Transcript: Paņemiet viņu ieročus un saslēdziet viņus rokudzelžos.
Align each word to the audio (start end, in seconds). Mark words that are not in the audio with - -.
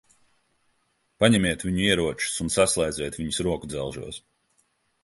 Paņemiet 1.23 1.65
viņu 1.67 1.85
ieročus 1.89 2.41
un 2.47 2.51
saslēdziet 2.57 3.21
viņus 3.23 3.43
rokudzelžos. 3.51 4.25